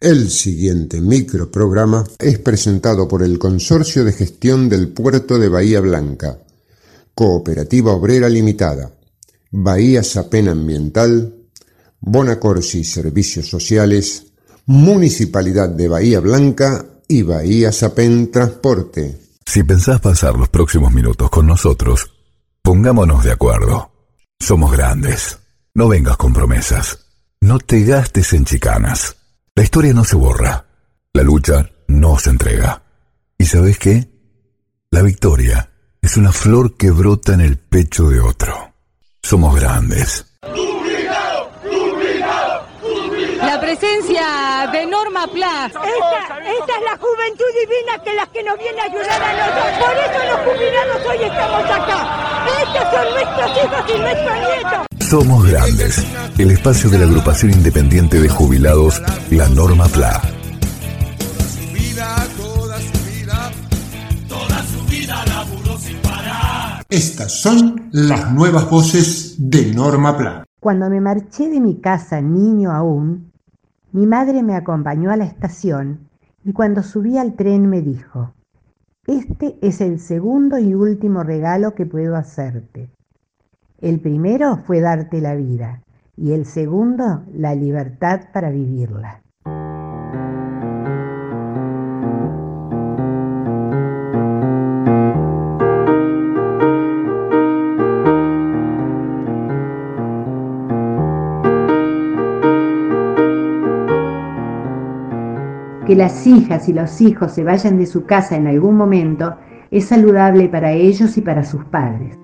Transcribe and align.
El 0.00 0.30
siguiente 0.30 0.98
microprograma 0.98 2.06
es 2.18 2.38
presentado 2.38 3.06
por 3.06 3.22
el 3.22 3.38
Consorcio 3.38 4.02
de 4.02 4.14
Gestión 4.14 4.70
del 4.70 4.88
Puerto 4.88 5.38
de 5.38 5.50
Bahía 5.50 5.80
Blanca, 5.80 6.38
Cooperativa 7.14 7.92
Obrera 7.92 8.30
Limitada, 8.30 8.94
Bahía 9.50 10.02
Sapen 10.02 10.48
Ambiental, 10.48 11.34
Bonacorsi 12.00 12.82
Servicios 12.82 13.46
Sociales, 13.50 14.24
Municipalidad 14.64 15.68
de 15.68 15.88
Bahía 15.88 16.20
Blanca 16.20 16.86
y 17.06 17.20
Bahía 17.20 17.70
Sapen 17.70 18.30
Transporte. 18.30 19.20
Si 19.44 19.62
pensás 19.64 20.00
pasar 20.00 20.34
los 20.34 20.48
próximos 20.48 20.94
minutos 20.94 21.28
con 21.28 21.46
nosotros, 21.46 22.10
pongámonos 22.62 23.22
de 23.22 23.32
acuerdo. 23.32 23.92
Somos 24.38 24.72
grandes. 24.72 25.40
No 25.74 25.88
vengas 25.88 26.16
con 26.16 26.32
promesas. 26.32 27.00
No 27.42 27.58
te 27.58 27.84
gastes 27.84 28.32
en 28.32 28.46
chicanas. 28.46 29.19
La 29.54 29.62
historia 29.62 29.92
no 29.92 30.04
se 30.04 30.16
borra. 30.16 30.64
La 31.12 31.22
lucha 31.22 31.68
no 31.88 32.18
se 32.18 32.30
entrega. 32.30 32.82
¿Y 33.36 33.46
sabes 33.46 33.78
qué? 33.78 34.08
La 34.90 35.02
victoria 35.02 35.70
es 36.00 36.16
una 36.16 36.32
flor 36.32 36.76
que 36.76 36.90
brota 36.90 37.34
en 37.34 37.40
el 37.40 37.58
pecho 37.58 38.08
de 38.08 38.20
otro. 38.20 38.72
Somos 39.22 39.54
grandes. 39.54 40.26
La 43.38 43.60
presencia 43.60 44.68
de 44.72 44.86
Norma 44.86 45.26
Pla. 45.26 45.66
Esta, 45.66 46.38
esta 46.38 46.76
es 46.76 46.82
la 46.84 46.96
juventud 46.96 47.44
divina 47.60 48.02
que 48.04 48.14
las 48.14 48.28
que 48.28 48.42
nos 48.42 48.58
viene 48.58 48.80
a 48.80 48.84
ayudar 48.84 49.22
a 49.22 49.32
nosotros. 49.32 49.78
Por 49.78 49.96
eso 49.96 50.24
los 50.30 50.40
jubilados 50.46 51.06
hoy 51.06 51.24
estamos 51.24 51.64
acá. 51.64 52.46
Estos 52.62 52.94
son 52.94 53.10
nuestros 53.14 53.50
hijos 53.64 53.84
y 53.94 53.98
nuestros 53.98 54.36
nietos. 54.38 54.89
Somos 55.10 55.44
grandes. 55.50 56.06
El 56.38 56.52
espacio 56.52 56.88
de 56.88 56.96
la 56.96 57.04
agrupación 57.04 57.50
independiente 57.50 58.20
de 58.20 58.28
jubilados, 58.28 59.02
la 59.32 59.48
Norma 59.48 59.86
PLA. 59.88 60.22
Estas 66.88 67.32
son 67.32 67.88
las 67.90 68.32
nuevas 68.32 68.70
voces 68.70 69.34
de 69.36 69.74
Norma 69.74 70.16
Pla. 70.16 70.44
Cuando 70.60 70.88
me 70.88 71.00
marché 71.00 71.48
de 71.48 71.60
mi 71.60 71.80
casa, 71.80 72.20
niño 72.20 72.70
aún, 72.70 73.32
mi 73.90 74.06
madre 74.06 74.44
me 74.44 74.54
acompañó 74.54 75.10
a 75.10 75.16
la 75.16 75.24
estación 75.24 76.08
y 76.44 76.52
cuando 76.52 76.84
subí 76.84 77.18
al 77.18 77.34
tren 77.34 77.68
me 77.68 77.82
dijo, 77.82 78.32
este 79.08 79.58
es 79.60 79.80
el 79.80 79.98
segundo 79.98 80.56
y 80.60 80.72
último 80.72 81.24
regalo 81.24 81.74
que 81.74 81.84
puedo 81.84 82.14
hacerte. 82.14 82.92
El 83.80 83.98
primero 84.00 84.58
fue 84.58 84.80
darte 84.80 85.22
la 85.22 85.34
vida 85.34 85.82
y 86.14 86.32
el 86.32 86.44
segundo 86.44 87.24
la 87.32 87.54
libertad 87.54 88.24
para 88.30 88.50
vivirla. 88.50 89.22
Que 105.86 105.96
las 105.96 106.26
hijas 106.26 106.68
y 106.68 106.74
los 106.74 107.00
hijos 107.00 107.32
se 107.32 107.44
vayan 107.44 107.78
de 107.78 107.86
su 107.86 108.04
casa 108.04 108.36
en 108.36 108.46
algún 108.46 108.76
momento 108.76 109.36
es 109.70 109.86
saludable 109.86 110.50
para 110.50 110.72
ellos 110.72 111.16
y 111.16 111.22
para 111.22 111.44
sus 111.44 111.64
padres. 111.64 112.18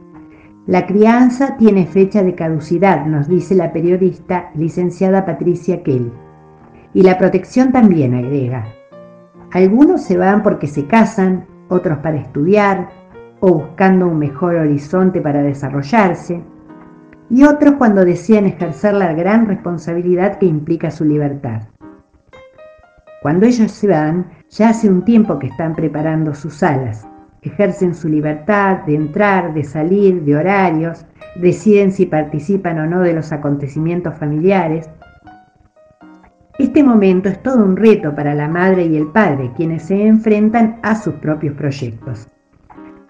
La 0.67 0.85
crianza 0.85 1.57
tiene 1.57 1.87
fecha 1.87 2.25
de 2.25 2.35
caducidad, 2.35 3.07
nos 3.07 3.29
dice 3.29 3.55
la 3.55 3.73
periodista 3.73 4.51
licenciada 4.57 5.25
Patricia 5.25 5.85
Kelly. 5.85 6.11
Y 6.93 7.03
la 7.03 7.19
protección 7.19 7.71
también 7.71 8.15
agrega. 8.15 8.67
Algunos 9.53 10.03
se 10.03 10.17
van 10.17 10.43
porque 10.43 10.67
se 10.67 10.87
casan, 10.87 11.47
otros 11.69 11.99
para 11.99 12.17
estudiar 12.17 12.89
o 13.39 13.53
buscando 13.53 14.09
un 14.09 14.19
mejor 14.19 14.57
horizonte 14.57 15.21
para 15.21 15.41
desarrollarse, 15.41 16.43
y 17.31 17.45
otros 17.45 17.75
cuando 17.75 18.05
desean 18.05 18.47
ejercer 18.47 18.95
la 18.95 19.13
gran 19.13 19.47
responsabilidad 19.47 20.39
que 20.39 20.47
implica 20.47 20.91
su 20.91 21.05
libertad. 21.05 21.63
Cuando 23.23 23.47
ellos 23.47 23.71
se 23.71 23.87
van, 23.87 24.27
ya 24.51 24.71
hace 24.71 24.89
un 24.89 25.05
tiempo 25.05 25.39
que 25.39 25.47
están 25.47 25.77
preparando 25.77 26.35
sus 26.35 26.63
alas, 26.65 27.07
ejercen 27.49 27.95
su 27.95 28.09
libertad 28.09 28.85
de 28.87 28.95
entrar, 28.95 29.55
de 29.55 29.65
salir, 29.65 30.23
de 30.23 30.37
horarios, 30.37 31.05
deciden 31.37 31.93
si 31.93 32.07
participan 32.07 32.79
o 32.79 32.87
no 32.87 33.01
de 33.01 33.13
los 33.13 33.33
acontecimientos 33.33 34.17
familiares. 34.19 34.89
Este 36.59 36.83
momento 36.83 37.29
es 37.29 37.43
todo 37.43 37.65
un 37.65 37.77
reto 37.77 38.15
para 38.15 38.35
la 38.35 38.49
madre 38.49 38.87
y 38.87 38.97
el 38.97 39.09
padre, 39.09 39.53
quienes 39.57 39.83
se 39.83 40.07
enfrentan 40.07 40.79
a 40.83 40.95
sus 40.95 41.15
propios 41.15 41.55
proyectos. 41.55 42.29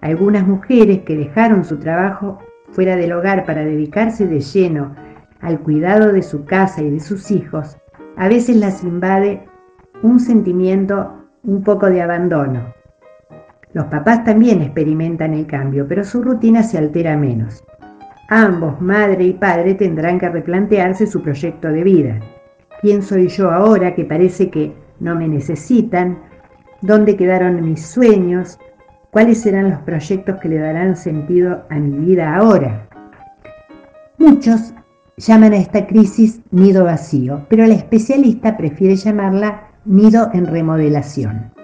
Algunas 0.01 0.45
mujeres 0.45 0.99
que 1.03 1.15
dejaron 1.15 1.63
su 1.63 1.77
trabajo 1.77 2.39
fuera 2.71 2.95
del 2.95 3.13
hogar 3.13 3.45
para 3.45 3.63
dedicarse 3.63 4.27
de 4.27 4.41
lleno 4.41 4.95
al 5.39 5.59
cuidado 5.59 6.11
de 6.11 6.21
su 6.21 6.45
casa 6.45 6.81
y 6.81 6.89
de 6.89 6.99
sus 6.99 7.31
hijos, 7.31 7.77
a 8.17 8.27
veces 8.27 8.57
las 8.57 8.83
invade 8.83 9.43
un 10.01 10.19
sentimiento 10.19 11.13
un 11.43 11.63
poco 11.63 11.87
de 11.87 12.01
abandono. 12.01 12.76
Los 13.77 13.85
papás 13.85 14.23
también 14.23 14.63
experimentan 14.63 15.35
el 15.35 15.45
cambio, 15.45 15.85
pero 15.87 16.03
su 16.03 16.23
rutina 16.23 16.63
se 16.63 16.79
altera 16.79 17.15
menos. 17.15 17.63
Ambos, 18.27 18.81
madre 18.81 19.25
y 19.25 19.33
padre, 19.33 19.75
tendrán 19.75 20.17
que 20.17 20.27
replantearse 20.27 21.05
su 21.05 21.21
proyecto 21.21 21.67
de 21.67 21.83
vida. 21.83 22.19
¿Quién 22.81 23.03
soy 23.03 23.27
yo 23.27 23.51
ahora 23.51 23.93
que 23.93 24.03
parece 24.03 24.49
que 24.49 24.73
no 24.99 25.13
me 25.13 25.27
necesitan? 25.27 26.17
¿Dónde 26.81 27.15
quedaron 27.15 27.63
mis 27.63 27.85
sueños? 27.85 28.57
¿Cuáles 29.11 29.41
serán 29.41 29.69
los 29.69 29.79
proyectos 29.81 30.37
que 30.41 30.49
le 30.49 30.57
darán 30.57 30.95
sentido 30.95 31.61
a 31.69 31.75
mi 31.75 31.99
vida 31.99 32.35
ahora? 32.35 32.89
Muchos 34.17 34.73
llaman 35.17 35.53
a 35.53 35.57
esta 35.57 35.85
crisis 35.85 36.41
nido 36.49 36.85
vacío, 36.85 37.45
pero 37.47 37.67
la 37.67 37.75
especialista 37.75 38.57
prefiere 38.57 38.95
llamarla 38.95 39.67
nido 39.85 40.31
en 40.33 40.47
remodelación. 40.47 41.56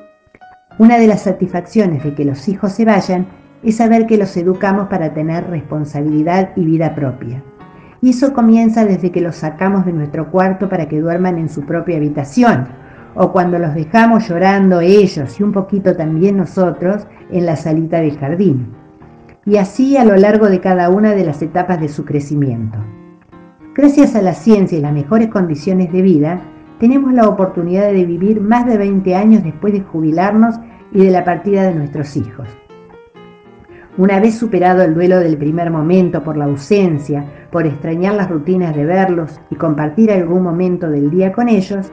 Una 0.80 0.98
de 0.98 1.08
las 1.08 1.22
satisfacciones 1.22 2.04
de 2.04 2.16
que 2.16 2.26
los 2.26 2.48
hijos 2.48 2.72
se 2.72 2.86
vayan 2.86 3.28
es 3.62 3.78
saber 3.78 4.08
que 4.08 4.18
los 4.18 4.36
educamos 4.36 4.88
para 4.88 5.14
tener 5.14 5.48
responsabilidad 5.50 6.50
y 6.56 6.66
vida 6.66 6.96
propia. 6.96 7.44
Y 8.02 8.10
eso 8.10 8.34
comienza 8.34 8.84
desde 8.84 9.12
que 9.12 9.22
los 9.22 9.36
sacamos 9.36 9.86
de 9.86 9.94
nuestro 9.94 10.32
cuarto 10.32 10.68
para 10.68 10.90
que 10.90 11.00
duerman 11.00 11.38
en 11.38 11.48
su 11.48 11.62
propia 11.62 11.98
habitación, 11.98 12.68
o 13.16 13.32
cuando 13.32 13.60
los 13.60 13.76
dejamos 13.76 14.28
llorando 14.28 14.82
ellos 14.82 15.40
y 15.40 15.44
un 15.44 15.52
poquito 15.52 15.96
también 15.96 16.38
nosotros 16.38 17.06
en 17.32 17.46
la 17.46 17.56
salita 17.56 18.02
del 18.02 18.18
jardín. 18.18 18.74
Y 19.46 19.58
así 19.58 19.96
a 19.96 20.04
lo 20.04 20.16
largo 20.16 20.50
de 20.50 20.60
cada 20.60 20.90
una 20.90 21.12
de 21.12 21.24
las 21.24 21.42
etapas 21.42 21.80
de 21.80 21.90
su 21.90 22.04
crecimiento. 22.04 22.80
Gracias 23.76 24.16
a 24.16 24.22
la 24.22 24.34
ciencia 24.34 24.78
y 24.78 24.82
las 24.82 24.94
mejores 24.94 25.30
condiciones 25.30 25.92
de 25.92 26.02
vida, 26.02 26.42
tenemos 26.80 27.14
la 27.14 27.28
oportunidad 27.28 27.92
de 27.92 28.06
vivir 28.06 28.42
más 28.42 28.66
de 28.66 28.78
20 28.78 29.16
años 29.16 29.44
después 29.44 29.74
de 29.74 29.82
jubilarnos 29.82 30.56
y 30.92 31.06
de 31.06 31.12
la 31.12 31.24
partida 31.24 31.64
de 31.64 31.76
nuestros 31.76 32.16
hijos. 32.18 32.48
Una 33.96 34.20
vez 34.20 34.36
superado 34.36 34.82
el 34.82 34.96
duelo 34.96 35.20
del 35.20 35.38
primer 35.38 35.70
momento 35.70 36.24
por 36.24 36.36
la 36.36 36.46
ausencia, 36.46 37.26
por 37.52 37.68
extrañar 37.68 38.16
las 38.16 38.30
rutinas 38.30 38.76
de 38.76 38.86
verlos 38.86 39.40
y 39.52 39.56
compartir 39.56 40.12
algún 40.12 40.42
momento 40.42 40.90
del 40.90 41.12
día 41.12 41.32
con 41.32 41.48
ellos, 41.48 41.92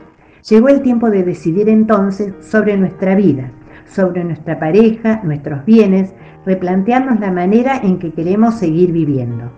llegó 0.48 0.68
el 0.70 0.80
tiempo 0.80 1.10
de 1.10 1.24
decidir 1.24 1.68
entonces 1.68 2.32
sobre 2.40 2.78
nuestra 2.78 3.14
vida, 3.14 3.50
sobre 3.84 4.24
nuestra 4.24 4.58
pareja, 4.58 5.20
nuestros 5.24 5.64
bienes, 5.66 6.14
replantearnos 6.46 7.20
la 7.20 7.30
manera 7.30 7.76
en 7.82 7.98
que 7.98 8.14
queremos 8.14 8.54
seguir 8.54 8.92
viviendo. 8.92 9.52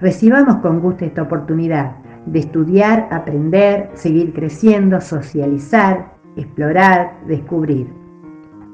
Recibamos 0.00 0.56
con 0.58 0.80
gusto 0.80 1.04
esta 1.04 1.22
oportunidad, 1.22 1.96
de 2.26 2.38
estudiar, 2.40 3.08
aprender, 3.10 3.90
seguir 3.94 4.32
creciendo, 4.32 5.00
socializar, 5.00 6.14
explorar, 6.36 7.18
descubrir. 7.26 7.88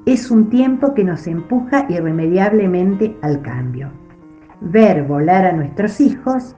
Es 0.07 0.31
un 0.31 0.51
tiempo 0.51 0.95
que 0.95 1.05
nos 1.05 1.27
empuja 1.27 1.87
irremediablemente 1.89 3.17
al 3.23 3.43
cambio. 3.43 3.91
Ver 4.61 5.03
volar 5.03 5.45
a 5.47 5.53
nuestros 5.53 6.01
hijos 6.01 6.57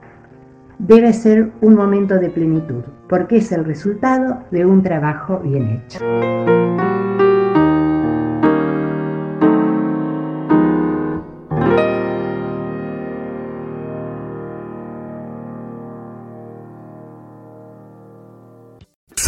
debe 0.77 1.13
ser 1.13 1.51
un 1.61 1.75
momento 1.75 2.15
de 2.19 2.29
plenitud, 2.29 2.83
porque 3.07 3.37
es 3.37 3.51
el 3.51 3.65
resultado 3.65 4.43
de 4.51 4.65
un 4.65 4.81
trabajo 4.81 5.39
bien 5.39 5.81
hecho. 5.83 5.99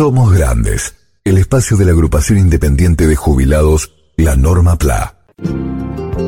Somos 0.01 0.33
Grandes, 0.33 0.95
el 1.23 1.37
espacio 1.37 1.77
de 1.77 1.85
la 1.85 1.91
agrupación 1.91 2.39
independiente 2.39 3.05
de 3.05 3.15
jubilados, 3.15 3.93
la 4.17 4.35
Norma 4.35 4.75
PLA. 4.75 5.13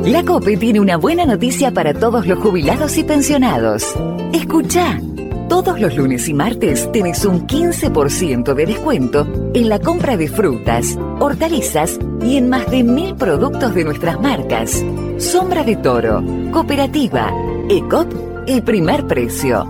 La 0.05 0.23
COPE 0.23 0.57
tiene 0.57 0.79
una 0.79 0.95
buena 0.95 1.25
noticia 1.25 1.71
para 1.71 1.95
todos 1.95 2.27
los 2.27 2.37
jubilados 2.37 2.95
y 2.99 3.03
pensionados. 3.03 3.95
Escucha. 4.31 5.01
Todos 5.49 5.79
los 5.81 5.97
lunes 5.97 6.29
y 6.29 6.35
martes 6.35 6.87
tenés 6.91 7.25
un 7.25 7.47
15% 7.47 8.53
de 8.53 8.65
descuento 8.67 9.27
en 9.55 9.69
la 9.69 9.79
compra 9.79 10.17
de 10.17 10.27
frutas, 10.27 10.95
hortalizas 11.19 11.97
y 12.21 12.37
en 12.37 12.49
más 12.49 12.69
de 12.69 12.83
mil 12.83 13.15
productos 13.15 13.73
de 13.73 13.85
nuestras 13.85 14.21
marcas. 14.21 14.85
Sombra 15.17 15.63
de 15.63 15.77
Toro, 15.77 16.23
Cooperativa, 16.51 17.33
ECOP 17.71 18.13
y 18.45 18.61
Primer 18.61 19.07
Precio. 19.07 19.65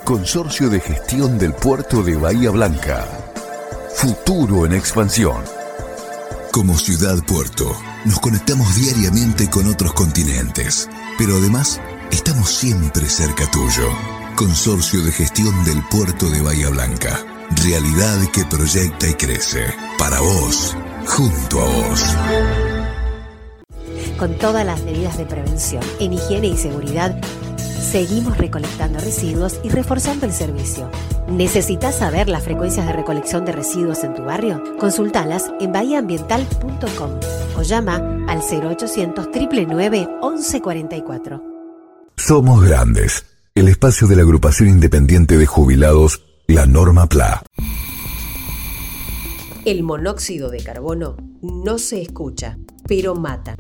Consorcio 0.05 0.71
de 0.71 0.79
Gestión 0.79 1.37
del 1.37 1.53
Puerto 1.53 2.05
de 2.05 2.15
Bahía 2.15 2.53
Blanca. 2.53 3.05
Futuro 3.97 4.67
en 4.67 4.75
expansión. 4.75 5.43
Como 6.53 6.75
ciudad 6.75 7.19
puerto, 7.27 7.75
nos 8.05 8.21
conectamos 8.21 8.77
diariamente 8.77 9.51
con 9.51 9.67
otros 9.67 9.95
continentes, 9.95 10.89
pero 11.19 11.39
además 11.39 11.81
estamos 12.13 12.51
siempre 12.51 13.07
cerca 13.07 13.51
tuyo. 13.51 14.22
Consorcio 14.37 15.03
de 15.03 15.13
Gestión 15.13 15.65
del 15.65 15.83
Puerto 15.85 16.29
de 16.31 16.41
Bahía 16.41 16.71
Blanca. 16.71 17.19
Realidad 17.63 18.19
que 18.33 18.45
proyecta 18.45 19.09
y 19.09 19.15
crece. 19.15 19.67
Para 19.99 20.21
vos, 20.21 20.77
junto 21.07 21.61
a 21.61 21.65
vos. 21.65 22.17
Con 24.19 24.37
todas 24.39 24.65
las 24.65 24.83
medidas 24.83 25.19
de 25.19 25.27
prevención 25.27 25.83
en 26.01 26.15
higiene 26.15 26.49
y 26.49 26.57
seguridad, 26.57 27.21
seguimos 27.57 28.39
recolectando 28.39 29.01
residuos 29.01 29.61
y 29.63 29.69
reforzando 29.69 30.27
el 30.27 30.33
servicio. 30.33 30.91
¿Necesitas 31.29 31.97
saber 31.97 32.29
las 32.29 32.43
frecuencias 32.43 32.87
de 32.87 32.93
recolección 32.93 33.45
de 33.45 33.53
residuos 33.53 34.03
en 34.03 34.15
tu 34.15 34.23
barrio? 34.23 34.63
Consultalas 34.79 35.53
en 35.61 35.73
bahiaambiental.com 35.73 37.11
o 37.57 37.63
llama 37.63 37.97
al 38.29 38.39
0800 38.39 39.27
999 39.27 40.09
1144. 40.23 41.43
Somos 42.17 42.63
Grandes, 42.63 43.25
el 43.55 43.69
espacio 43.69 44.07
de 44.07 44.17
la 44.17 44.23
agrupación 44.23 44.71
independiente 44.71 45.37
de 45.37 45.45
jubilados, 45.45 46.25
la 46.49 46.65
Norma 46.65 47.07
PLA. 47.07 47.43
El 49.67 49.83
monóxido 49.83 50.51
de 50.51 50.63
carbono 50.63 51.17
no 51.43 51.79
se 51.79 52.01
escucha, 52.01 52.59
pero 52.89 53.15
mata. 53.15 53.57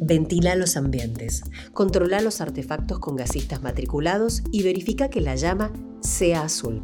Ventila 0.00 0.54
los 0.54 0.76
ambientes, 0.78 1.42
controla 1.74 2.22
los 2.22 2.40
artefactos 2.40 2.98
con 3.00 3.16
gasistas 3.16 3.62
matriculados 3.62 4.42
y 4.50 4.62
verifica 4.62 5.10
que 5.10 5.20
la 5.20 5.36
llama 5.36 5.72
sea 6.00 6.42
azul. 6.42 6.82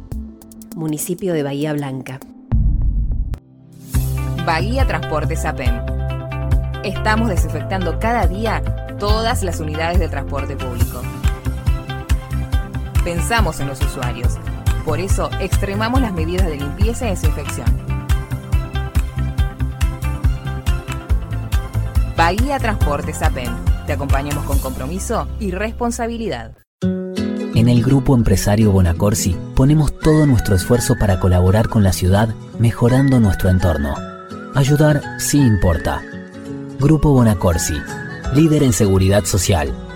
Municipio 0.75 1.33
de 1.33 1.41
Bahía 1.43 1.73
Blanca. 1.73 2.19
Bahía 4.45 4.85
Transporte 4.85 5.35
SAPEM. 5.35 5.81
Estamos 6.83 7.29
desinfectando 7.29 7.99
cada 7.99 8.27
día 8.27 8.63
todas 8.99 9.43
las 9.43 9.59
unidades 9.59 9.99
de 9.99 10.07
transporte 10.09 10.55
público. 10.55 11.01
Pensamos 13.09 13.59
en 13.59 13.67
los 13.67 13.81
usuarios. 13.81 14.37
Por 14.85 14.99
eso 14.99 15.31
extremamos 15.39 15.99
las 15.99 16.13
medidas 16.13 16.45
de 16.45 16.57
limpieza 16.57 17.07
y 17.07 17.09
desinfección 17.09 17.65
Bahía 22.15 22.59
Transporte 22.59 23.11
SAPEM. 23.11 23.51
Te 23.87 23.93
acompañamos 23.93 24.45
con 24.45 24.59
compromiso 24.59 25.27
y 25.39 25.49
responsabilidad. 25.49 26.55
En 26.83 27.67
el 27.67 27.81
Grupo 27.81 28.13
Empresario 28.13 28.71
Bonacorsi 28.71 29.35
ponemos 29.55 29.97
todo 29.97 30.27
nuestro 30.27 30.55
esfuerzo 30.55 30.95
para 30.99 31.19
colaborar 31.19 31.67
con 31.67 31.83
la 31.83 31.93
ciudad 31.93 32.29
mejorando 32.59 33.19
nuestro 33.19 33.49
entorno. 33.49 33.95
Ayudar 34.53 35.01
sí 35.17 35.39
importa. 35.39 36.03
Grupo 36.79 37.11
Bonacorsi, 37.11 37.81
líder 38.35 38.61
en 38.61 38.73
seguridad 38.73 39.25
social. 39.25 39.88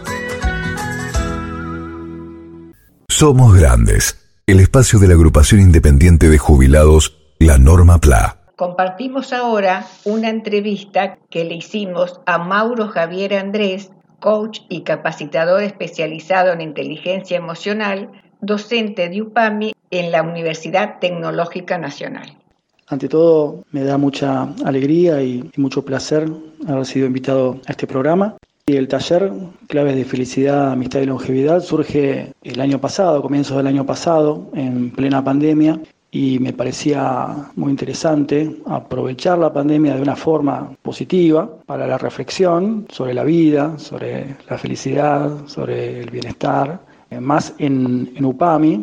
Somos 3.23 3.57
Grandes, 3.57 4.19
el 4.47 4.59
espacio 4.59 4.99
de 4.99 5.07
la 5.07 5.13
agrupación 5.13 5.61
independiente 5.61 6.27
de 6.27 6.37
jubilados, 6.37 7.15
la 7.39 7.57
Norma 7.57 7.97
PLA. 7.97 8.35
Compartimos 8.57 9.31
ahora 9.31 9.85
una 10.03 10.29
entrevista 10.29 11.17
que 11.29 11.45
le 11.45 11.55
hicimos 11.55 12.19
a 12.25 12.37
Mauro 12.37 12.89
Javier 12.89 13.35
Andrés, 13.35 13.91
coach 14.19 14.59
y 14.67 14.81
capacitador 14.81 15.63
especializado 15.63 16.51
en 16.51 16.59
inteligencia 16.59 17.37
emocional, 17.37 18.11
docente 18.41 19.07
de 19.07 19.21
UPAMI 19.21 19.73
en 19.89 20.11
la 20.11 20.21
Universidad 20.21 20.99
Tecnológica 20.99 21.77
Nacional. 21.77 22.37
Ante 22.87 23.07
todo, 23.07 23.63
me 23.71 23.85
da 23.85 23.97
mucha 23.97 24.49
alegría 24.65 25.23
y, 25.23 25.49
mucho 25.55 25.85
placer 25.85 26.29
haber 26.67 26.85
sido 26.85 27.07
invitado 27.07 27.61
a 27.67 27.71
este 27.71 27.87
programa. 27.87 28.35
Y 28.65 28.77
el 28.77 28.88
taller 28.88 29.30
Claves 29.68 29.98
de 29.98 30.06
Felicidad, 30.06 30.71
Amistad 30.71 31.01
y 31.01 31.06
Longevidad 31.06 31.60
surge 31.60 32.31
el 32.44 32.62
año 32.62 32.80
pasado, 32.80 33.21
comienzos 33.21 33.57
del 33.57 33.68
año 33.68 33.86
pasado, 33.86 34.50
en 34.54 34.89
plena 34.89 35.21
pandemia, 35.21 35.81
y 36.12 36.39
me 36.39 36.54
parecía 36.54 37.50
muy 37.57 37.71
interesante 37.71 38.56
aprovechar 38.65 39.38
la 39.38 39.51
pandemia 39.51 39.95
de 39.95 40.01
una 40.01 40.15
forma 40.15 40.71
positiva 40.81 41.50
para 41.65 41.86
la 41.88 41.98
reflexión 41.98 42.88
sobre 42.88 43.13
la 43.13 43.25
vida, 43.25 43.77
sobre 43.80 44.38
la 44.50 44.57
felicidad, 44.57 45.45
sobre 45.45 46.00
el 46.00 46.10
bienestar, 46.10 46.80
eh, 47.10 47.19
más 47.19 47.54
en, 47.57 48.13
en 48.15 48.24
UPAMI, 48.24 48.81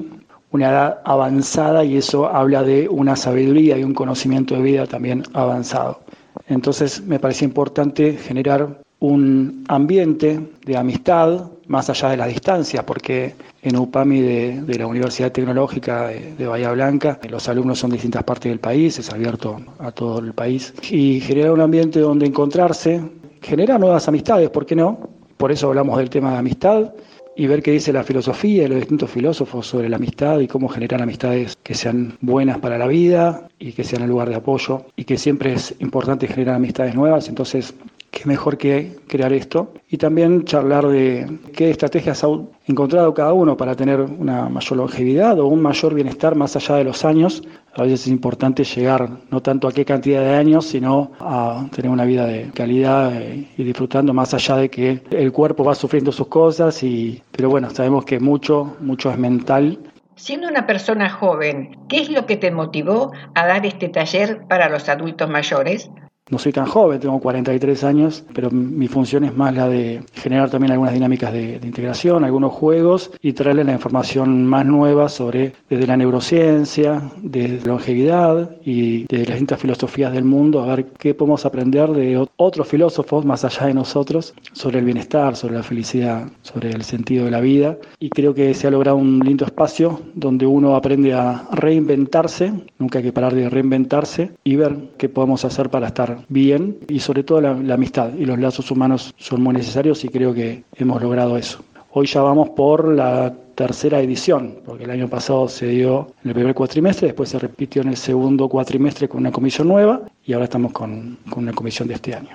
una 0.50 0.68
edad 0.68 1.00
avanzada 1.06 1.86
y 1.86 1.96
eso 1.96 2.28
habla 2.28 2.62
de 2.62 2.86
una 2.86 3.16
sabiduría 3.16 3.78
y 3.78 3.84
un 3.84 3.94
conocimiento 3.94 4.56
de 4.56 4.60
vida 4.60 4.86
también 4.86 5.22
avanzado. 5.32 6.00
Entonces 6.48 7.02
me 7.02 7.18
parecía 7.18 7.48
importante 7.48 8.12
generar 8.12 8.82
un 9.00 9.64
ambiente 9.68 10.40
de 10.64 10.76
amistad 10.76 11.50
más 11.66 11.88
allá 11.88 12.10
de 12.10 12.16
las 12.16 12.28
distancias, 12.28 12.84
porque 12.84 13.34
en 13.62 13.76
UPAMI 13.76 14.20
de, 14.20 14.78
la 14.78 14.86
Universidad 14.86 15.32
Tecnológica 15.32 16.08
de, 16.08 16.46
Bahía 16.46 16.72
Blanca 16.72 17.18
los 17.28 17.48
alumnos 17.48 17.78
son 17.78 17.90
de 17.90 17.96
distintas 17.96 18.24
partes 18.24 18.50
del 18.50 18.60
país, 18.60 18.98
es 18.98 19.10
abierto 19.10 19.60
a 19.78 19.90
todo 19.90 20.18
el 20.18 20.32
país, 20.32 20.74
y 20.90 21.20
generar 21.20 21.52
un 21.52 21.60
ambiente 21.60 22.00
donde 22.00 22.26
encontrarse, 22.26 23.00
generar 23.40 23.80
nuevas 23.80 24.06
amistades, 24.08 24.50
¿por 24.50 24.66
qué 24.66 24.76
no? 24.76 24.98
Por 25.36 25.50
eso 25.50 25.68
hablamos 25.68 25.96
del 25.96 26.10
tema 26.10 26.32
de 26.32 26.38
amistad 26.38 26.92
y 27.36 27.46
ver 27.46 27.62
qué 27.62 27.70
dice 27.70 27.92
la 27.92 28.02
filosofía 28.02 28.64
y 28.64 28.68
los 28.68 28.78
distintos 28.78 29.10
filósofos 29.10 29.66
sobre 29.66 29.88
la 29.88 29.96
amistad 29.96 30.40
y 30.40 30.46
cómo 30.46 30.68
generar 30.68 31.00
amistades 31.00 31.56
que 31.62 31.74
sean 31.74 32.18
buenas 32.20 32.58
para 32.58 32.76
la 32.76 32.86
vida 32.86 33.48
y 33.58 33.72
que 33.72 33.84
sean 33.84 34.02
el 34.02 34.10
lugar 34.10 34.28
de 34.28 34.34
apoyo 34.34 34.84
y 34.96 35.04
que 35.04 35.16
siempre 35.16 35.54
es 35.54 35.74
importante 35.78 36.26
generar 36.26 36.56
amistades 36.56 36.94
nuevas. 36.94 37.28
Entonces, 37.28 37.72
qué 38.10 38.26
mejor 38.26 38.58
que 38.58 38.96
crear 39.08 39.32
esto. 39.32 39.72
Y 39.88 39.98
también 39.98 40.44
charlar 40.44 40.86
de 40.88 41.38
qué 41.54 41.70
estrategias 41.70 42.24
ha 42.24 42.28
encontrado 42.66 43.12
cada 43.14 43.32
uno 43.32 43.56
para 43.56 43.74
tener 43.74 44.00
una 44.00 44.48
mayor 44.48 44.78
longevidad 44.78 45.38
o 45.38 45.46
un 45.46 45.62
mayor 45.62 45.94
bienestar 45.94 46.34
más 46.34 46.56
allá 46.56 46.76
de 46.76 46.84
los 46.84 47.04
años. 47.04 47.42
A 47.74 47.82
veces 47.82 48.02
es 48.02 48.08
importante 48.08 48.64
llegar 48.64 49.08
no 49.30 49.42
tanto 49.42 49.68
a 49.68 49.72
qué 49.72 49.84
cantidad 49.84 50.22
de 50.22 50.36
años, 50.36 50.66
sino 50.66 51.12
a 51.20 51.66
tener 51.74 51.90
una 51.90 52.04
vida 52.04 52.26
de 52.26 52.50
calidad 52.52 53.14
eh, 53.14 53.48
y 53.56 53.62
disfrutando 53.62 54.12
más 54.12 54.34
allá 54.34 54.56
de 54.56 54.68
que 54.68 55.02
el 55.10 55.32
cuerpo 55.32 55.64
va 55.64 55.74
sufriendo 55.74 56.12
sus 56.12 56.26
cosas. 56.26 56.82
Y, 56.82 57.22
pero 57.30 57.48
bueno, 57.48 57.70
sabemos 57.70 58.04
que 58.04 58.18
mucho, 58.18 58.76
mucho 58.80 59.10
es 59.10 59.18
mental 59.18 59.78
Siendo 60.20 60.48
una 60.48 60.66
persona 60.66 61.08
joven, 61.08 61.78
¿qué 61.88 62.02
es 62.02 62.10
lo 62.10 62.26
que 62.26 62.36
te 62.36 62.50
motivó 62.50 63.10
a 63.34 63.46
dar 63.46 63.64
este 63.64 63.88
taller 63.88 64.46
para 64.48 64.68
los 64.68 64.86
adultos 64.90 65.30
mayores? 65.30 65.90
No 66.30 66.38
soy 66.38 66.52
tan 66.52 66.66
joven, 66.66 67.00
tengo 67.00 67.18
43 67.18 67.82
años, 67.82 68.24
pero 68.32 68.52
mi 68.52 68.86
función 68.86 69.24
es 69.24 69.36
más 69.36 69.52
la 69.52 69.68
de 69.68 70.02
generar 70.14 70.48
también 70.48 70.70
algunas 70.70 70.94
dinámicas 70.94 71.32
de, 71.32 71.58
integración, 71.64 72.24
algunos 72.24 72.52
juegos 72.52 73.10
y 73.20 73.32
traerle 73.32 73.64
la 73.64 73.72
información 73.72 74.46
más 74.46 74.64
nueva 74.64 75.08
sobre 75.08 75.54
desde 75.68 75.88
la 75.88 75.96
neurociencia, 75.96 77.02
desde 77.20 77.66
longevidad 77.66 78.56
y 78.64 79.06
de 79.06 79.18
las 79.18 79.28
distintas 79.30 79.60
filosofías 79.60 80.12
del 80.12 80.24
mundo, 80.24 80.62
a 80.62 80.76
ver 80.76 80.86
qué 80.98 81.14
podemos 81.14 81.44
aprender 81.44 81.90
de 81.90 82.24
otros 82.36 82.68
filósofos 82.68 83.24
más 83.24 83.44
allá 83.44 83.66
de 83.66 83.74
nosotros 83.74 84.32
sobre 84.52 84.78
el 84.78 84.84
bienestar, 84.84 85.34
sobre 85.34 85.54
la 85.54 85.64
felicidad, 85.64 86.28
sobre 86.42 86.70
el 86.70 86.84
sentido 86.84 87.24
de 87.24 87.32
la 87.32 87.40
vida. 87.40 87.76
Y 87.98 88.10
creo 88.10 88.34
que 88.34 88.54
se 88.54 88.68
ha 88.68 88.70
logrado 88.70 88.96
un 88.96 89.18
lindo 89.18 89.44
espacio 89.44 90.00
donde 90.14 90.46
uno 90.46 90.76
aprende 90.76 91.12
a 91.12 91.48
reinventarse, 91.50 92.52
nunca 92.78 92.98
hay 92.98 93.04
que 93.04 93.12
parar 93.12 93.34
de 93.34 93.50
reinventarse 93.50 94.30
y 94.44 94.54
ver 94.54 94.76
qué 94.96 95.08
podemos 95.08 95.44
hacer 95.44 95.70
para 95.70 95.88
estar 95.88 96.19
bien 96.28 96.78
y 96.88 97.00
sobre 97.00 97.22
todo 97.22 97.40
la, 97.40 97.74
amistad 97.74 98.12
y 98.14 98.24
los 98.24 98.38
lazos 98.38 98.70
humanos 98.70 99.14
son 99.16 99.42
muy 99.42 99.54
necesarios 99.54 100.04
y 100.04 100.08
creo 100.08 100.34
que 100.34 100.64
hemos 100.74 101.02
logrado 101.02 101.36
eso. 101.36 101.62
Hoy 101.92 102.06
ya 102.06 102.22
vamos 102.22 102.50
por 102.50 102.86
la 102.86 103.34
tercera 103.54 104.00
edición, 104.00 104.60
porque 104.64 104.84
el 104.84 104.90
año 104.90 105.08
pasado 105.08 105.48
se 105.48 105.66
dio 105.66 106.12
en 106.22 106.30
el 106.30 106.34
primer 106.34 106.54
cuatrimestre, 106.54 107.08
después 107.08 107.28
se 107.28 107.38
repitió 107.38 107.82
en 107.82 107.88
el 107.88 107.96
segundo 107.96 108.48
cuatrimestre 108.48 109.08
con 109.08 109.20
una 109.20 109.32
comisión 109.32 109.68
nueva 109.68 110.02
y 110.24 110.32
ahora 110.32 110.44
estamos 110.44 110.72
con, 110.72 111.18
con 111.28 111.42
una 111.42 111.52
comisión 111.52 111.88
de 111.88 111.94
este 111.94 112.14
año. 112.14 112.30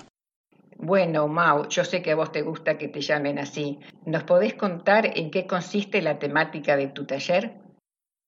Bueno, 0.77 1.27
Mau, 1.27 1.68
yo 1.70 1.86
sé 1.86 2.01
que 2.01 2.12
a 2.12 2.15
vos 2.15 2.32
te 2.32 2.42
gusta 2.42 2.77
que 2.77 2.89
te 2.89 3.00
llamen 3.00 3.39
así. 3.39 3.80
¿Nos 4.06 4.24
podés 4.24 4.56
contar 4.56 5.18
en 5.18 5.32
qué 5.32 5.48
consiste 5.48 6.01
la 6.01 6.20
temática 6.20 6.75
de 6.75 6.88
tu 6.88 7.06
taller? 7.06 7.64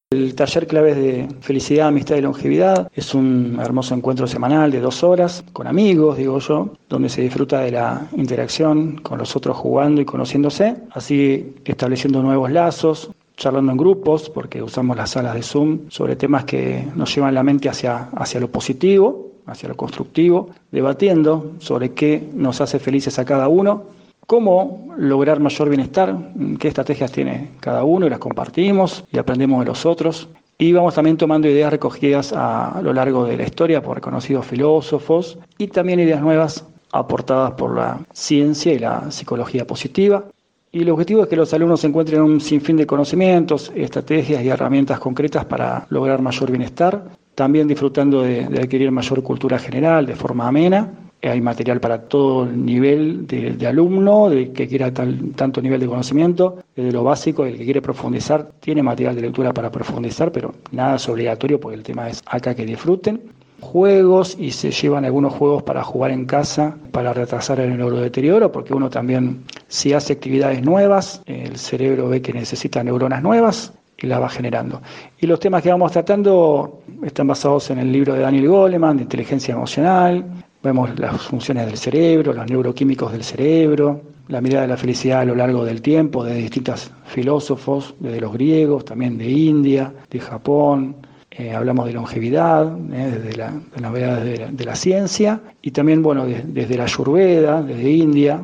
El 0.10 0.36
taller 0.36 0.68
Claves 0.68 0.96
de 0.96 1.28
Felicidad, 1.42 1.90
Amistad 1.90 2.16
y 2.16 2.22
Longevidad. 2.22 2.90
Es 2.96 3.14
un 3.14 3.60
hermoso 3.62 3.94
encuentro 3.94 4.26
semanal 4.26 4.72
de 4.72 4.80
dos 4.80 5.04
horas 5.04 5.44
con 5.52 5.68
amigos, 5.68 6.16
digo 6.16 6.40
yo, 6.40 6.70
donde 6.88 7.10
se 7.10 7.22
disfruta 7.22 7.60
de 7.60 7.72
la 7.72 8.08
interacción 8.16 9.00
con 9.00 9.18
los 9.18 9.36
otros 9.36 9.58
jugando 9.58 10.00
y 10.00 10.06
conociéndose, 10.06 10.78
así 10.92 11.56
estableciendo 11.66 12.22
nuevos 12.22 12.50
lazos, 12.52 13.12
charlando 13.36 13.74
en 13.74 13.78
grupos, 13.78 14.30
porque 14.30 14.64
usamos 14.64 14.96
las 14.96 15.10
salas 15.10 15.36
de 15.36 15.44
Zoom, 15.44 15.90
sobre 15.90 16.16
temas 16.16 16.46
que 16.46 16.88
nos 16.96 17.14
llevan 17.14 17.36
la 17.36 17.44
mente 17.44 17.68
hacia, 17.68 18.08
hacia 18.16 18.40
lo 18.40 18.50
positivo, 18.50 19.34
hacia 19.46 19.68
lo 19.68 19.76
constructivo, 19.76 20.52
debatiendo 20.72 21.52
sobre 21.60 21.92
qué 21.92 22.30
nos 22.34 22.62
hace 22.62 22.80
felices 22.80 23.20
a 23.20 23.26
cada 23.26 23.50
uno 23.50 23.97
cómo 24.28 24.94
lograr 24.98 25.40
mayor 25.40 25.70
bienestar, 25.70 26.16
qué 26.60 26.68
estrategias 26.68 27.12
tiene 27.12 27.52
cada 27.62 27.86
uno 27.86 28.06
y 28.06 28.10
las 28.10 28.20
compartimos 28.20 29.06
y 29.12 29.18
aprendemos 29.18 29.62
de 29.62 29.66
los 29.66 29.86
otros. 29.86 30.28
Y 30.60 30.74
vamos 30.74 30.96
también 30.96 31.18
tomando 31.18 31.48
ideas 31.48 31.72
recogidas 31.72 32.34
a, 32.36 32.82
lo 32.84 32.92
largo 32.92 33.26
de 33.26 33.38
la 33.38 33.44
historia 33.44 33.82
por 33.82 33.96
reconocidos 33.96 34.46
filósofos 34.46 35.40
y 35.58 35.68
también 35.68 36.00
ideas 36.00 36.22
nuevas 36.22 36.66
aportadas 36.92 37.52
por 37.52 37.76
la 37.76 38.00
ciencia 38.12 38.74
y 38.74 38.80
la 38.80 39.10
psicología 39.12 39.66
positiva. 39.66 40.26
Y 40.72 40.82
el 40.82 40.90
objetivo 40.90 41.24
es 41.24 41.30
que 41.30 41.36
los 41.36 41.54
alumnos 41.54 41.84
encuentren 41.86 42.22
un 42.22 42.42
sinfín 42.42 42.76
de 42.76 42.86
conocimientos, 42.86 43.72
estrategias 43.76 44.44
y 44.44 44.50
herramientas 44.50 45.00
concretas 45.00 45.46
para 45.46 45.86
lograr 45.90 46.22
mayor 46.22 46.52
bienestar, 46.52 47.06
también 47.34 47.68
disfrutando 47.68 48.24
de 48.24 48.44
adquirir 48.44 48.92
mayor 48.92 49.24
cultura 49.24 49.58
general 49.58 50.06
de 50.06 50.16
forma 50.16 50.48
amena 50.48 51.07
hay 51.22 51.42
material 51.42 51.80
para 51.80 52.04
todo 52.04 52.44
el 52.44 52.66
nivel 52.66 53.26
de, 53.28 53.68
alumno, 53.68 54.30
de 54.30 54.52
que 54.52 54.68
quiera 54.68 54.94
tanto 54.94 55.62
nivel 55.62 55.80
de 55.80 55.88
conocimiento, 55.88 56.58
desde 56.76 56.92
lo 56.92 57.04
básico, 57.04 57.46
el 57.46 57.58
que 57.58 57.66
quiere 57.66 57.82
profundizar, 57.82 58.52
tiene 58.60 58.84
material 58.84 59.16
de 59.16 59.22
lectura 59.22 59.54
para 59.54 59.72
profundizar, 59.72 60.32
pero 60.32 60.54
nada 60.72 60.96
es 60.98 61.10
obligatorio 61.10 61.60
porque 61.60 61.78
el 61.78 61.84
tema 61.84 62.10
es 62.10 62.22
acá 62.26 62.56
que 62.56 62.66
disfruten. 62.66 63.22
Juegos 63.60 64.38
y 64.40 64.52
se 64.52 64.70
llevan 64.70 65.06
algunos 65.06 65.34
juegos 65.34 65.64
para 65.64 65.84
jugar 65.84 66.12
en 66.12 66.26
casa, 66.26 66.78
para 66.92 67.12
retrasar 67.12 67.60
el 67.60 67.76
neurodeterioro, 67.76 68.52
porque 68.52 68.76
uno 68.76 68.92
también, 68.92 69.44
si 69.68 69.94
hace 69.94 70.14
actividades 70.14 70.62
nuevas, 70.62 71.24
el 71.26 71.58
cerebro 71.58 72.08
ve 72.08 72.22
que 72.22 72.34
necesita 72.34 72.84
neuronas 72.84 73.24
nuevas 73.24 73.74
y 73.98 74.06
la 74.06 74.20
va 74.20 74.30
generando. 74.30 74.82
Y 75.20 75.26
los 75.26 75.40
temas 75.40 75.64
que 75.64 75.72
vamos 75.72 75.92
tratando 75.92 76.84
están 77.02 77.28
basados 77.28 77.72
en 77.72 77.80
el 77.80 77.92
libro 77.92 78.14
de 78.14 78.20
Daniel 78.20 78.48
Goleman, 78.48 78.98
de 78.98 79.04
inteligencia 79.04 79.56
emocional, 79.56 80.24
Vemos 80.64 80.98
las 81.00 81.22
funciones 81.22 81.66
del 81.68 81.78
cerebro, 81.78 82.34
los 82.34 82.50
neuroquímicos 82.50 83.12
del 83.12 83.24
cerebro, 83.24 84.02
la 84.28 84.42
mirada 84.42 84.64
de 84.64 84.68
la 84.70 84.78
felicidad 84.78 85.22
a 85.22 85.26
lo 85.26 85.36
largo 85.36 85.64
del 85.64 85.82
tiempo 85.82 86.24
de 86.24 86.34
distintos 86.36 86.92
filósofos, 87.06 87.96
desde 88.00 88.20
los 88.20 88.34
griegos, 88.34 88.84
también 88.84 89.18
de 89.18 89.30
India, 89.30 89.94
de 90.10 90.20
Japón, 90.20 90.96
eh, 91.40 91.54
hablamos 91.54 91.86
de 91.86 91.94
longevidad, 91.94 92.76
eh, 92.92 93.12
desde 93.12 93.38
la, 93.38 93.52
de 93.76 93.82
la 93.82 94.20
de 94.50 94.66
la, 94.66 94.76
ciencia, 94.76 95.40
y 95.62 95.70
también, 95.70 96.02
bueno, 96.02 96.26
desde 96.26 96.76
la 96.76 96.86
Ayurveda, 96.86 97.62
desde 97.62 97.92
India, 97.92 98.42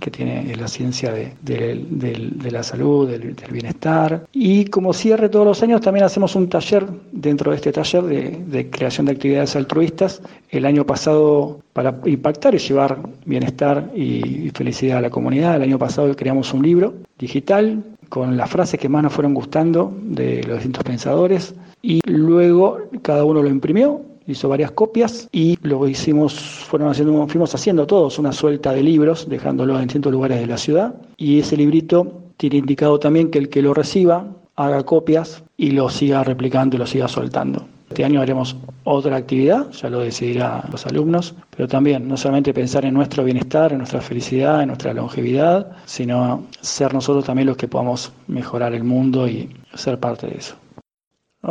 que 0.00 0.10
tiene 0.10 0.56
la 0.56 0.66
ciencia 0.66 1.12
de, 1.12 2.50
la 2.50 2.62
salud, 2.64 3.08
del, 3.08 3.36
bienestar. 3.52 4.26
Y 4.32 4.64
como 4.64 4.92
cierre 4.92 5.28
todos 5.28 5.46
los 5.46 5.62
años, 5.62 5.80
también 5.80 6.06
hacemos 6.06 6.34
un 6.34 6.48
taller 6.48 6.84
dentro 7.12 7.52
de 7.52 7.56
este 7.58 7.70
taller 7.70 8.02
de, 8.02 8.68
creación 8.68 9.06
de 9.06 9.12
actividades 9.12 9.54
altruistas. 9.54 10.20
El 10.50 10.66
año 10.66 10.84
pasado, 10.84 11.60
para 11.72 11.94
impactar 12.04 12.56
y 12.56 12.58
llevar 12.58 12.98
bienestar 13.26 13.92
y 13.94 14.50
felicidad 14.50 14.98
a 14.98 15.02
la 15.02 15.10
comunidad, 15.10 15.54
el 15.54 15.62
año 15.62 15.78
pasado 15.78 16.16
creamos 16.16 16.52
un 16.52 16.62
libro 16.62 16.94
digital 17.16 17.84
con 18.08 18.36
las 18.36 18.50
frases 18.50 18.80
que 18.80 18.88
más 18.88 19.04
nos 19.04 19.12
fueron 19.12 19.34
gustando 19.34 19.96
de 20.02 20.42
los 20.42 20.56
distintos 20.56 20.82
pensadores 20.82 21.54
y 21.84 22.00
luego 22.06 22.78
cada 23.02 23.26
uno 23.26 23.42
lo 23.42 23.50
imprimió 23.50 24.00
hizo 24.26 24.48
varias 24.48 24.70
copias 24.70 25.28
y 25.32 25.58
lo 25.60 25.86
hicimos, 25.86 26.34
fueron 26.34 26.88
haciendo, 26.88 27.26
fuimos 27.28 27.54
haciendo 27.54 27.86
todos 27.86 28.18
una 28.18 28.32
suelta 28.32 28.72
de 28.72 28.82
libros, 28.82 29.28
dejándolo 29.28 29.74
en 29.74 29.82
distintos 29.82 30.10
lugares 30.10 30.40
de 30.40 30.46
la 30.46 30.56
ciudad. 30.56 30.94
Y 31.18 31.40
ese 31.40 31.58
librito 31.58 32.22
tiene 32.38 32.56
indicado 32.56 32.98
también 32.98 33.30
que 33.30 33.38
el 33.38 33.50
que 33.50 33.60
lo 33.60 33.74
reciba 33.74 34.26
haga 34.56 34.82
copias 34.84 35.44
y 35.58 35.72
lo 35.72 35.90
siga 35.90 36.24
replicando 36.24 36.76
y 36.76 36.78
lo 36.78 36.86
siga 36.86 37.06
soltando. 37.06 37.66
Este 37.90 38.02
año 38.02 38.22
haremos 38.22 38.56
otra 38.84 39.16
actividad, 39.16 39.70
ya 39.70 39.90
lo 39.90 40.00
decidirán 40.00 40.62
los 40.72 40.86
alumnos, 40.86 41.34
pero 41.54 41.68
también 41.68 42.08
no 42.08 42.16
solamente 42.16 42.54
pensar 42.54 42.86
en 42.86 42.94
nuestro 42.94 43.24
bienestar, 43.24 43.72
en 43.72 43.78
nuestra 43.78 44.00
felicidad, 44.00 44.62
en 44.62 44.68
nuestra 44.68 44.94
longevidad, 44.94 45.70
sino 45.84 46.44
ser 46.62 46.94
nosotros 46.94 47.26
también 47.26 47.46
los 47.46 47.58
que 47.58 47.68
podamos 47.68 48.10
mejorar 48.26 48.72
el 48.74 48.84
mundo 48.84 49.28
y 49.28 49.50
ser 49.74 50.00
parte 50.00 50.26
de 50.26 50.38
eso. 50.38 50.56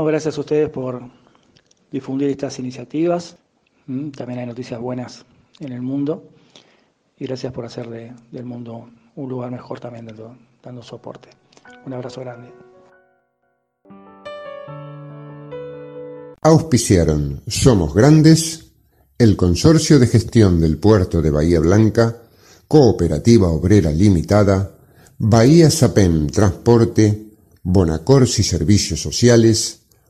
Gracias 0.02 0.38
a 0.38 0.42
ustedes 0.42 0.70
por 0.70 1.02
difundir 1.92 2.30
estas 2.30 2.58
iniciativas. 2.58 3.38
Mm, 3.86 4.10
también 4.10 4.40
hay 4.40 4.46
noticias 4.48 4.80
buenas 4.80 5.26
en 5.60 5.72
el 5.72 5.82
mundo 5.82 6.30
y 7.20 7.26
gracias 7.26 7.54
por 7.54 7.66
hacer 7.66 7.88
del 7.90 8.46
mundo 8.46 8.90
un 9.16 9.30
lugar 9.30 9.52
mejor 9.52 9.80
también 9.80 10.06
dando, 10.08 10.36
dando 10.64 10.82
soporte. 10.82 11.30
Un 11.86 11.94
abrazo 11.94 12.22
grande. 12.22 12.52
Auspiciaron 16.42 17.42
Somos 17.48 17.94
Grandes, 17.94 18.72
el 19.18 19.38
Consorcio 19.38 20.00
de 20.00 20.08
Gestión 20.08 20.60
del 20.60 20.78
Puerto 20.78 21.22
de 21.22 21.30
Bahía 21.30 21.60
Blanca, 21.60 22.24
Cooperativa 22.68 23.48
Obrera 23.48 23.92
Limitada, 23.92 24.76
Bahía 25.20 25.70
Sapem 25.70 26.28
Transporte, 26.28 27.28
Bonacorsi 27.62 28.44
Servicios 28.44 29.02
Sociales, 29.02 29.83